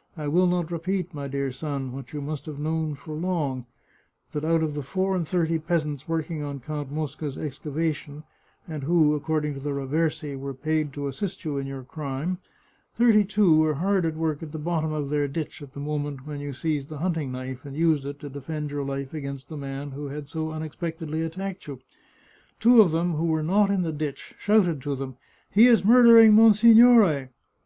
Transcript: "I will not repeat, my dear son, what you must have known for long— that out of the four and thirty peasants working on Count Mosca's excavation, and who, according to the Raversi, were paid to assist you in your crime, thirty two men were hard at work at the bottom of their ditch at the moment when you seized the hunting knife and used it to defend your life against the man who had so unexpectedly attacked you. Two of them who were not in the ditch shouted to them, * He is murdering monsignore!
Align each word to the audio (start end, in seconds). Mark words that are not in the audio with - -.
"I 0.16 0.28
will 0.28 0.46
not 0.46 0.70
repeat, 0.70 1.12
my 1.12 1.28
dear 1.28 1.50
son, 1.52 1.92
what 1.92 2.14
you 2.14 2.22
must 2.22 2.46
have 2.46 2.58
known 2.58 2.94
for 2.94 3.14
long— 3.14 3.66
that 4.32 4.42
out 4.42 4.62
of 4.62 4.72
the 4.72 4.82
four 4.82 5.14
and 5.14 5.28
thirty 5.28 5.58
peasants 5.58 6.08
working 6.08 6.42
on 6.42 6.60
Count 6.60 6.90
Mosca's 6.90 7.36
excavation, 7.36 8.24
and 8.66 8.84
who, 8.84 9.14
according 9.14 9.52
to 9.52 9.60
the 9.60 9.74
Raversi, 9.74 10.38
were 10.38 10.54
paid 10.54 10.94
to 10.94 11.06
assist 11.06 11.44
you 11.44 11.58
in 11.58 11.66
your 11.66 11.82
crime, 11.82 12.38
thirty 12.94 13.24
two 13.26 13.50
men 13.50 13.58
were 13.60 13.74
hard 13.74 14.06
at 14.06 14.16
work 14.16 14.42
at 14.42 14.52
the 14.52 14.58
bottom 14.58 14.90
of 14.90 15.10
their 15.10 15.28
ditch 15.28 15.60
at 15.60 15.74
the 15.74 15.80
moment 15.80 16.26
when 16.26 16.40
you 16.40 16.54
seized 16.54 16.88
the 16.88 16.96
hunting 17.04 17.30
knife 17.30 17.66
and 17.66 17.76
used 17.76 18.06
it 18.06 18.18
to 18.20 18.30
defend 18.30 18.70
your 18.70 18.84
life 18.84 19.12
against 19.12 19.50
the 19.50 19.56
man 19.58 19.90
who 19.90 20.06
had 20.08 20.28
so 20.28 20.50
unexpectedly 20.50 21.20
attacked 21.20 21.66
you. 21.66 21.78
Two 22.58 22.80
of 22.80 22.90
them 22.90 23.16
who 23.16 23.26
were 23.26 23.42
not 23.42 23.68
in 23.68 23.82
the 23.82 23.92
ditch 23.92 24.34
shouted 24.38 24.80
to 24.80 24.96
them, 24.96 25.18
* 25.36 25.38
He 25.50 25.66
is 25.66 25.84
murdering 25.84 26.32
monsignore! 26.32 27.28